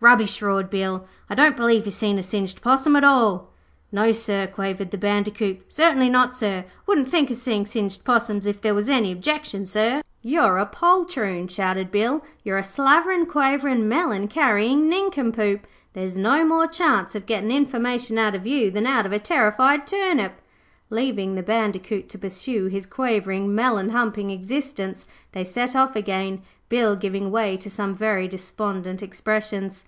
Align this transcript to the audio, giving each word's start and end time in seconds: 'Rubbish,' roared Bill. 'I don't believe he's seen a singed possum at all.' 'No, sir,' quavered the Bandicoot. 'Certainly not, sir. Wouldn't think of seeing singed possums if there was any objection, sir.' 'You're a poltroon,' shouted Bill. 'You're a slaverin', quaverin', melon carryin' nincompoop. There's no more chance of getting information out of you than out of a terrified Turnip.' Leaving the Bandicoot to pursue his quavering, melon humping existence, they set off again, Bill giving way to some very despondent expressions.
'Rubbish,' 0.00 0.42
roared 0.42 0.68
Bill. 0.68 1.06
'I 1.30 1.34
don't 1.34 1.56
believe 1.56 1.86
he's 1.86 1.94
seen 1.96 2.18
a 2.18 2.22
singed 2.22 2.60
possum 2.60 2.94
at 2.94 3.04
all.' 3.04 3.48
'No, 3.90 4.12
sir,' 4.12 4.46
quavered 4.46 4.90
the 4.90 4.98
Bandicoot. 4.98 5.64
'Certainly 5.66 6.10
not, 6.10 6.34
sir. 6.34 6.66
Wouldn't 6.86 7.08
think 7.10 7.30
of 7.30 7.38
seeing 7.38 7.64
singed 7.64 8.04
possums 8.04 8.46
if 8.46 8.60
there 8.60 8.74
was 8.74 8.90
any 8.90 9.10
objection, 9.10 9.64
sir.' 9.64 10.02
'You're 10.20 10.58
a 10.58 10.66
poltroon,' 10.66 11.48
shouted 11.48 11.90
Bill. 11.90 12.22
'You're 12.42 12.58
a 12.58 12.62
slaverin', 12.62 13.24
quaverin', 13.24 13.88
melon 13.88 14.28
carryin' 14.28 14.90
nincompoop. 14.90 15.66
There's 15.94 16.18
no 16.18 16.44
more 16.44 16.66
chance 16.66 17.14
of 17.14 17.24
getting 17.24 17.50
information 17.50 18.18
out 18.18 18.34
of 18.34 18.46
you 18.46 18.70
than 18.70 18.86
out 18.86 19.06
of 19.06 19.12
a 19.12 19.18
terrified 19.18 19.86
Turnip.' 19.86 20.38
Leaving 20.90 21.34
the 21.34 21.42
Bandicoot 21.42 22.10
to 22.10 22.18
pursue 22.18 22.66
his 22.66 22.84
quavering, 22.84 23.54
melon 23.54 23.88
humping 23.88 24.28
existence, 24.30 25.06
they 25.32 25.44
set 25.44 25.74
off 25.74 25.96
again, 25.96 26.42
Bill 26.68 26.94
giving 26.94 27.30
way 27.30 27.56
to 27.56 27.70
some 27.70 27.94
very 27.94 28.28
despondent 28.28 29.02
expressions. 29.02 29.86